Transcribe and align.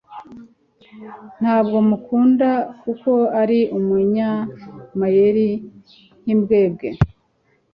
Ntabwo 1.39 1.77
mukunda 1.89 2.49
kuko 2.81 3.11
ari 3.41 3.59
umunyamayeri 3.77 5.49
nkimbwebwe 6.23 6.87